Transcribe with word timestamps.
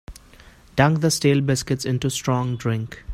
Dunk 0.75 1.01
the 1.01 1.11
stale 1.11 1.41
biscuits 1.41 1.85
into 1.85 2.09
strong 2.09 2.55
drink. 2.55 3.03